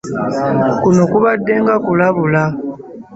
[0.81, 2.43] Kuno kubadde nga kulabula.